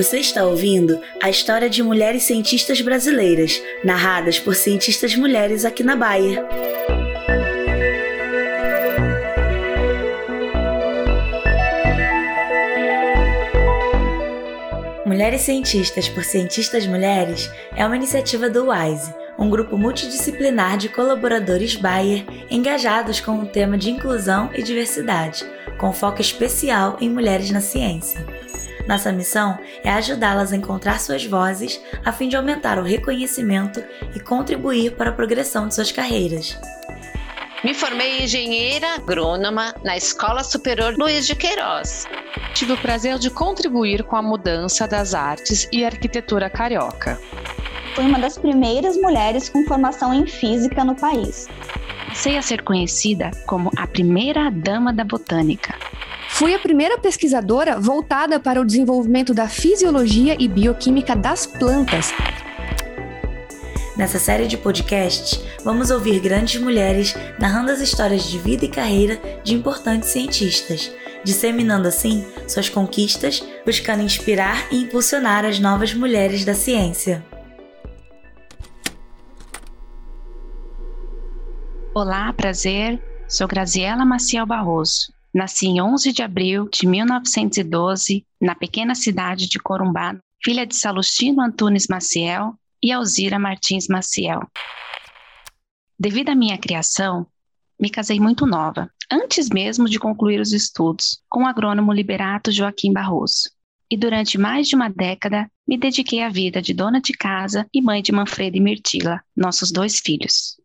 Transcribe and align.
Você 0.00 0.16
está 0.16 0.46
ouvindo 0.46 0.98
a 1.22 1.28
história 1.28 1.68
de 1.68 1.82
mulheres 1.82 2.22
cientistas 2.22 2.80
brasileiras, 2.80 3.60
narradas 3.84 4.40
por 4.40 4.54
cientistas 4.54 5.14
mulheres 5.14 5.62
aqui 5.62 5.82
na 5.82 5.94
Bahia. 5.94 6.42
Mulheres 15.04 15.42
Cientistas 15.42 16.08
por 16.08 16.24
Cientistas 16.24 16.86
Mulheres 16.86 17.50
é 17.76 17.84
uma 17.84 17.96
iniciativa 17.96 18.48
do 18.48 18.70
WISE, 18.70 19.12
um 19.38 19.50
grupo 19.50 19.76
multidisciplinar 19.76 20.78
de 20.78 20.88
colaboradores 20.88 21.76
Bayer 21.76 22.24
engajados 22.50 23.20
com 23.20 23.40
o 23.40 23.46
tema 23.46 23.76
de 23.76 23.90
inclusão 23.90 24.48
e 24.54 24.62
diversidade, 24.62 25.44
com 25.76 25.92
foco 25.92 26.22
especial 26.22 26.96
em 27.02 27.10
mulheres 27.10 27.50
na 27.50 27.60
ciência. 27.60 28.24
Nossa 28.90 29.12
missão 29.12 29.56
é 29.84 29.90
ajudá-las 29.90 30.52
a 30.52 30.56
encontrar 30.56 30.98
suas 30.98 31.24
vozes 31.24 31.80
a 32.04 32.10
fim 32.10 32.28
de 32.28 32.34
aumentar 32.34 32.76
o 32.76 32.82
reconhecimento 32.82 33.80
e 34.16 34.18
contribuir 34.18 34.96
para 34.96 35.10
a 35.10 35.12
progressão 35.12 35.68
de 35.68 35.76
suas 35.76 35.92
carreiras. 35.92 36.58
Me 37.62 37.72
formei 37.72 38.24
engenheira 38.24 38.96
agrônoma 38.96 39.72
na 39.84 39.96
Escola 39.96 40.42
Superior 40.42 40.96
Luiz 40.98 41.24
de 41.24 41.36
Queiroz. 41.36 42.08
Tive 42.52 42.72
o 42.72 42.78
prazer 42.78 43.16
de 43.20 43.30
contribuir 43.30 44.02
com 44.02 44.16
a 44.16 44.22
mudança 44.22 44.88
das 44.88 45.14
artes 45.14 45.68
e 45.70 45.84
arquitetura 45.84 46.50
carioca. 46.50 47.16
Fui 47.94 48.04
uma 48.04 48.18
das 48.18 48.36
primeiras 48.36 48.96
mulheres 48.96 49.48
com 49.48 49.64
formação 49.66 50.12
em 50.12 50.26
física 50.26 50.84
no 50.84 50.96
país. 50.96 51.46
Passei 52.08 52.36
a 52.36 52.42
ser 52.42 52.62
conhecida 52.62 53.30
como 53.46 53.70
a 53.76 53.86
primeira 53.86 54.50
dama 54.50 54.92
da 54.92 55.04
botânica. 55.04 55.78
Fui 56.40 56.54
a 56.54 56.58
primeira 56.58 56.96
pesquisadora 56.96 57.78
voltada 57.78 58.40
para 58.40 58.58
o 58.58 58.64
desenvolvimento 58.64 59.34
da 59.34 59.46
fisiologia 59.46 60.34
e 60.40 60.48
bioquímica 60.48 61.14
das 61.14 61.44
plantas 61.44 62.14
Nessa 63.94 64.18
série 64.18 64.46
de 64.46 64.56
podcasts, 64.56 65.38
vamos 65.62 65.90
ouvir 65.90 66.18
grandes 66.18 66.58
mulheres 66.58 67.14
narrando 67.38 67.70
as 67.70 67.80
histórias 67.80 68.24
de 68.24 68.38
vida 68.38 68.64
e 68.64 68.68
carreira 68.68 69.20
de 69.44 69.54
importantes 69.54 70.08
cientistas, 70.08 70.90
disseminando 71.22 71.86
assim 71.86 72.24
suas 72.48 72.70
conquistas, 72.70 73.44
buscando 73.66 74.02
inspirar 74.02 74.72
e 74.72 74.84
impulsionar 74.84 75.44
as 75.44 75.58
novas 75.60 75.92
mulheres 75.92 76.42
da 76.42 76.54
ciência. 76.54 77.22
Olá, 81.94 82.32
prazer. 82.32 82.98
Sou 83.28 83.46
Graziela 83.46 84.06
Maciel 84.06 84.46
Barroso. 84.46 85.19
Nasci 85.32 85.66
em 85.66 85.80
11 85.80 86.12
de 86.12 86.22
abril 86.22 86.68
de 86.68 86.86
1912 86.86 88.26
na 88.40 88.54
pequena 88.54 88.94
cidade 88.94 89.48
de 89.48 89.58
Corumbá, 89.58 90.16
filha 90.42 90.66
de 90.66 90.74
Salustino 90.74 91.40
Antunes 91.40 91.86
Maciel 91.88 92.54
e 92.82 92.90
Alzira 92.90 93.38
Martins 93.38 93.86
Maciel. 93.88 94.40
Devido 95.98 96.30
à 96.30 96.34
minha 96.34 96.58
criação, 96.58 97.26
me 97.78 97.88
casei 97.88 98.18
muito 98.18 98.44
nova, 98.44 98.90
antes 99.10 99.48
mesmo 99.48 99.88
de 99.88 99.98
concluir 99.98 100.40
os 100.40 100.52
estudos, 100.52 101.22
com 101.28 101.44
o 101.44 101.46
agrônomo 101.46 101.92
liberato 101.92 102.50
Joaquim 102.50 102.92
Barroso. 102.92 103.50
E 103.90 103.96
durante 103.96 104.38
mais 104.38 104.68
de 104.68 104.74
uma 104.74 104.88
década, 104.88 105.50
me 105.66 105.76
dediquei 105.76 106.22
à 106.22 106.28
vida 106.28 106.60
de 106.62 106.74
dona 106.74 107.00
de 107.00 107.12
casa 107.12 107.66
e 107.72 107.80
mãe 107.80 108.02
de 108.02 108.12
Manfredo 108.12 108.56
e 108.56 108.60
Mirtila, 108.60 109.20
nossos 109.36 109.70
dois 109.70 110.00
filhos. 110.00 110.56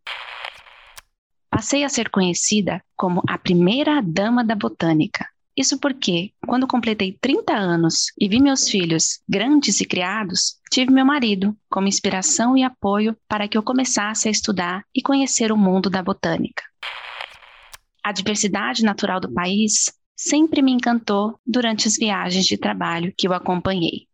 Passei 1.55 1.85
a 1.85 1.89
ser 1.89 2.09
conhecida 2.09 2.83
como 2.97 3.23
a 3.29 3.37
primeira 3.37 4.01
dama 4.01 4.43
da 4.43 4.53
botânica, 4.53 5.25
isso 5.55 5.79
porque, 5.79 6.33
quando 6.45 6.67
completei 6.67 7.17
30 7.21 7.53
anos 7.53 8.11
e 8.19 8.27
vi 8.27 8.41
meus 8.41 8.67
filhos 8.67 9.21
grandes 9.25 9.79
e 9.79 9.85
criados, 9.85 10.59
tive 10.69 10.91
meu 10.91 11.05
marido 11.05 11.57
como 11.69 11.87
inspiração 11.87 12.57
e 12.57 12.63
apoio 12.63 13.15
para 13.25 13.47
que 13.47 13.57
eu 13.57 13.63
começasse 13.63 14.27
a 14.27 14.31
estudar 14.31 14.83
e 14.93 15.01
conhecer 15.01 15.49
o 15.49 15.55
mundo 15.55 15.89
da 15.89 16.03
botânica. 16.03 16.61
A 18.03 18.11
diversidade 18.11 18.83
natural 18.83 19.21
do 19.21 19.31
país 19.31 19.85
sempre 20.13 20.61
me 20.61 20.73
encantou 20.73 21.39
durante 21.47 21.87
as 21.87 21.95
viagens 21.95 22.45
de 22.45 22.57
trabalho 22.57 23.13
que 23.17 23.29
eu 23.29 23.31
acompanhei. 23.31 24.09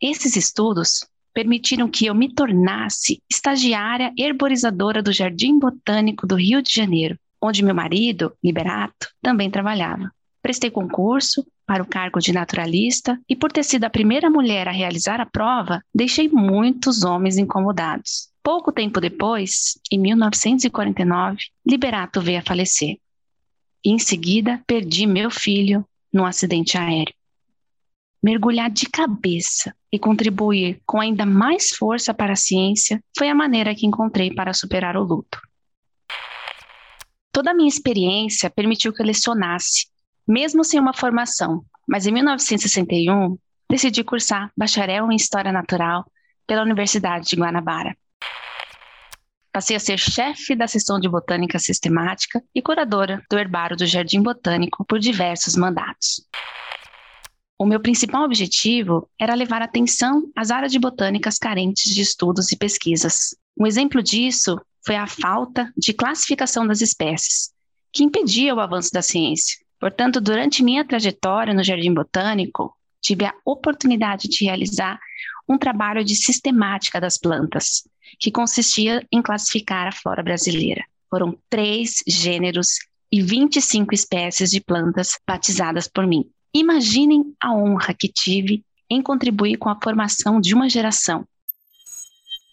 Esses 0.00 0.34
estudos 0.34 1.06
permitiram 1.32 1.88
que 1.88 2.06
eu 2.06 2.14
me 2.14 2.32
tornasse 2.32 3.22
estagiária 3.30 4.12
herborizadora 4.18 5.02
do 5.02 5.12
Jardim 5.12 5.58
Botânico 5.58 6.26
do 6.26 6.34
Rio 6.34 6.62
de 6.62 6.72
Janeiro, 6.72 7.18
onde 7.40 7.64
meu 7.64 7.74
marido, 7.74 8.32
Liberato, 8.42 9.08
também 9.20 9.50
trabalhava. 9.50 10.10
Prestei 10.40 10.70
concurso 10.70 11.46
para 11.66 11.82
o 11.82 11.86
cargo 11.86 12.18
de 12.18 12.32
naturalista 12.32 13.18
e, 13.28 13.36
por 13.36 13.52
ter 13.52 13.64
sido 13.64 13.84
a 13.84 13.90
primeira 13.90 14.28
mulher 14.28 14.68
a 14.68 14.72
realizar 14.72 15.20
a 15.20 15.26
prova, 15.26 15.82
deixei 15.94 16.28
muitos 16.28 17.04
homens 17.04 17.38
incomodados. 17.38 18.28
Pouco 18.42 18.72
tempo 18.72 19.00
depois, 19.00 19.78
em 19.90 19.98
1949, 19.98 21.38
Liberato 21.64 22.20
veio 22.20 22.40
a 22.40 22.42
falecer. 22.42 22.98
E, 23.84 23.90
em 23.90 23.98
seguida, 23.98 24.60
perdi 24.66 25.06
meu 25.06 25.30
filho 25.30 25.84
num 26.12 26.26
acidente 26.26 26.76
aéreo. 26.76 27.14
Mergulhar 28.22 28.70
de 28.70 28.86
cabeça 28.86 29.74
e 29.90 29.98
contribuir 29.98 30.80
com 30.86 31.00
ainda 31.00 31.26
mais 31.26 31.70
força 31.70 32.14
para 32.14 32.34
a 32.34 32.36
ciência 32.36 33.02
foi 33.18 33.28
a 33.28 33.34
maneira 33.34 33.74
que 33.74 33.84
encontrei 33.84 34.32
para 34.32 34.54
superar 34.54 34.96
o 34.96 35.02
luto. 35.02 35.40
Toda 37.32 37.50
a 37.50 37.54
minha 37.54 37.68
experiência 37.68 38.48
permitiu 38.48 38.92
que 38.92 39.02
eu 39.02 39.06
lecionasse, 39.06 39.88
mesmo 40.28 40.62
sem 40.62 40.78
uma 40.78 40.94
formação, 40.94 41.64
mas 41.88 42.06
em 42.06 42.12
1961 42.12 43.36
decidi 43.68 44.04
cursar 44.04 44.52
bacharel 44.56 45.10
em 45.10 45.16
História 45.16 45.50
Natural 45.50 46.04
pela 46.46 46.62
Universidade 46.62 47.26
de 47.26 47.36
Guanabara. 47.36 47.96
Passei 49.52 49.76
a 49.76 49.80
ser 49.80 49.98
chefe 49.98 50.54
da 50.54 50.68
seção 50.68 51.00
de 51.00 51.08
Botânica 51.08 51.58
Sistemática 51.58 52.42
e 52.54 52.62
curadora 52.62 53.22
do 53.28 53.38
Herbário 53.38 53.76
do 53.76 53.86
Jardim 53.86 54.22
Botânico 54.22 54.84
por 54.84 54.98
diversos 54.98 55.56
mandatos. 55.56 56.26
O 57.62 57.64
meu 57.64 57.78
principal 57.78 58.24
objetivo 58.24 59.08
era 59.16 59.36
levar 59.36 59.62
atenção 59.62 60.28
às 60.34 60.50
áreas 60.50 60.72
de 60.72 60.80
botânicas 60.80 61.38
carentes 61.38 61.94
de 61.94 62.02
estudos 62.02 62.50
e 62.50 62.56
pesquisas. 62.56 63.36
Um 63.56 63.64
exemplo 63.64 64.02
disso 64.02 64.60
foi 64.84 64.96
a 64.96 65.06
falta 65.06 65.72
de 65.76 65.92
classificação 65.92 66.66
das 66.66 66.80
espécies, 66.80 67.52
que 67.92 68.02
impedia 68.02 68.52
o 68.52 68.58
avanço 68.58 68.90
da 68.92 69.00
ciência. 69.00 69.58
Portanto, 69.78 70.20
durante 70.20 70.60
minha 70.60 70.84
trajetória 70.84 71.54
no 71.54 71.62
Jardim 71.62 71.94
Botânico, 71.94 72.76
tive 73.00 73.26
a 73.26 73.34
oportunidade 73.44 74.26
de 74.26 74.44
realizar 74.44 74.98
um 75.48 75.56
trabalho 75.56 76.04
de 76.04 76.16
sistemática 76.16 77.00
das 77.00 77.16
plantas, 77.16 77.88
que 78.18 78.32
consistia 78.32 79.06
em 79.12 79.22
classificar 79.22 79.86
a 79.86 79.92
flora 79.92 80.24
brasileira. 80.24 80.84
Foram 81.08 81.38
três 81.48 82.02
gêneros 82.08 82.80
e 83.12 83.22
25 83.22 83.94
espécies 83.94 84.50
de 84.50 84.60
plantas 84.60 85.16
batizadas 85.24 85.86
por 85.86 86.08
mim. 86.08 86.28
Imaginem 86.54 87.34
a 87.40 87.54
honra 87.54 87.94
que 87.94 88.08
tive 88.08 88.64
em 88.90 89.02
contribuir 89.02 89.56
com 89.56 89.68
a 89.68 89.78
formação 89.80 90.40
de 90.40 90.54
uma 90.54 90.68
geração 90.68 91.26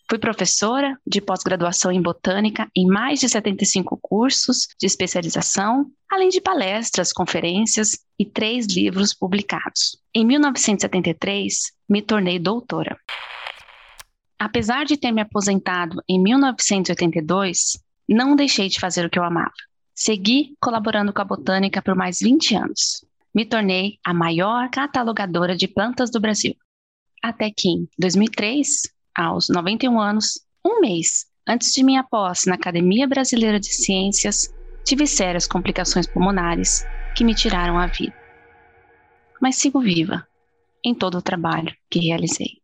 Fui 0.10 0.18
professora 0.18 1.00
de 1.06 1.22
pós-graduação 1.22 1.92
em 1.92 2.02
botânica 2.02 2.68
em 2.76 2.88
mais 2.88 3.20
de 3.20 3.30
75 3.30 3.96
cursos 4.02 4.68
de 4.80 4.88
especialização, 4.88 5.86
além 6.12 6.30
de 6.30 6.42
palestras, 6.42 7.14
conferências 7.14 7.92
e 8.18 8.26
três 8.26 8.66
livros 8.66 9.14
publicados. 9.14 10.00
Em 10.12 10.26
1973, 10.26 11.74
me 11.88 12.02
tornei 12.02 12.40
doutora. 12.40 12.98
Apesar 14.40 14.84
de 14.84 14.98
ter 14.98 15.12
me 15.12 15.22
aposentado 15.22 16.02
em 16.09 16.20
1982, 16.20 17.78
não 18.09 18.36
deixei 18.36 18.68
de 18.68 18.80
fazer 18.80 19.06
o 19.06 19.12
que 19.12 19.20
eu 19.20 19.24
amava. 19.24 19.54
Segui 19.94 20.56
colaborando 20.59 21.14
com 21.14 21.22
a 21.22 21.26
botânica 21.26 21.84
por 21.84 21.94
mais 21.94 22.18
20 22.20 22.56
anos. 22.56 23.06
Me 23.34 23.46
tornei 23.46 23.99
a 24.03 24.14
maior 24.14 24.70
catalogadora 24.70 25.55
de 25.55 25.67
plantas 25.67 26.09
do 26.09 26.20
Brasil. 26.20 26.55
Até 27.22 27.52
que, 27.52 27.70
em 27.70 27.87
2003, 27.97 28.84
aos 29.16 29.49
91 29.49 29.99
anos, 29.99 30.46
um 30.66 30.79
mês 30.81 31.28
antes 31.47 31.72
de 31.73 31.84
minha 31.84 32.03
posse 32.03 32.47
na 32.47 32.55
Academia 32.55 33.08
Brasileira 33.08 33.59
de 33.59 33.73
Ciências, 33.73 34.47
tive 34.85 35.08
sérias 35.08 35.47
complicações 35.47 36.08
pulmonares 36.08 36.84
que 37.16 37.23
me 37.23 37.34
tiraram 37.34 37.78
a 37.78 37.87
vida. 37.87 38.14
Mas 39.41 39.55
sigo 39.55 39.79
viva 39.79 40.28
em 40.84 40.93
todo 40.93 41.17
o 41.17 41.22
trabalho 41.22 41.75
que 41.90 41.99
realizei. 41.99 42.61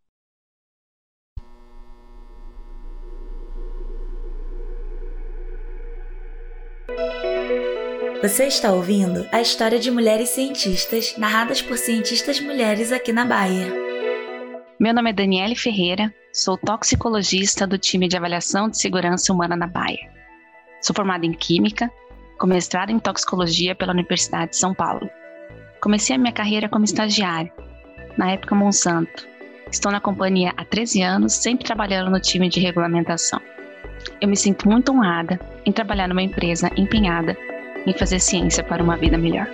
Você 8.22 8.46
está 8.46 8.72
ouvindo 8.72 9.28
a 9.32 9.42
história 9.42 9.78
de 9.78 9.92
mulheres 9.92 10.30
cientistas 10.30 11.16
narradas 11.18 11.62
por 11.62 11.78
cientistas 11.78 12.40
mulheres 12.40 12.92
aqui 12.92 13.12
na 13.12 13.26
Bahia. 13.26 13.72
Meu 14.80 14.94
nome 14.94 15.10
é 15.10 15.14
Daniele 15.14 15.56
Ferreira, 15.56 16.14
sou 16.34 16.58
toxicologista 16.58 17.68
do 17.68 17.78
time 17.78 18.08
de 18.08 18.18
avaliação 18.18 18.70
de 18.70 18.80
segurança 18.80 19.32
humana 19.32 19.56
na 19.56 19.68
Baia. 19.68 20.10
Sou 20.82 20.96
formada 20.96 21.26
em 21.26 21.34
Química, 21.34 21.92
com 22.40 22.48
mestrado 22.48 22.90
em 22.90 23.00
Toxicologia 23.00 23.76
pela 23.76 23.94
Universidade 23.94 24.52
de 24.52 24.58
São 24.58 24.74
Paulo. 24.74 25.10
Comecei 25.82 26.16
a 26.16 26.20
minha 26.20 26.34
carreira 26.34 26.70
como 26.70 26.86
estagiária 26.86 27.54
na 28.18 28.32
época 28.32 28.56
Monsanto. 28.56 29.28
Estou 29.72 29.92
na 29.92 30.00
companhia 30.00 30.54
há 30.58 30.64
13 30.64 31.02
anos, 31.02 31.34
sempre 31.34 31.66
trabalhando 31.66 32.10
no 32.10 32.20
time 32.20 32.50
de 32.50 32.60
regulamentação. 32.60 33.42
Eu 34.22 34.28
me 34.28 34.38
sinto 34.38 34.70
muito 34.70 34.92
honrada 34.92 35.40
em 35.66 35.72
trabalhar 35.72 36.08
numa 36.08 36.22
empresa 36.22 36.72
empenhada 36.78 37.38
em 37.86 37.94
fazer 37.94 38.20
ciência 38.20 38.64
para 38.64 38.84
uma 38.84 38.98
vida 38.98 39.18
melhor. 39.18 39.48